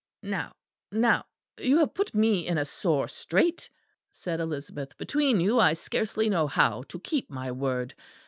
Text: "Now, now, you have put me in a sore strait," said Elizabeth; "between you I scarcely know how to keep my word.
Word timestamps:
"Now, 0.23 0.53
now, 0.91 1.25
you 1.59 1.77
have 1.77 1.93
put 1.93 2.15
me 2.15 2.47
in 2.47 2.57
a 2.57 2.65
sore 2.65 3.07
strait," 3.07 3.69
said 4.11 4.39
Elizabeth; 4.39 4.97
"between 4.97 5.39
you 5.39 5.59
I 5.59 5.73
scarcely 5.73 6.27
know 6.27 6.47
how 6.47 6.81
to 6.89 6.99
keep 6.99 7.29
my 7.29 7.51
word. 7.51 7.93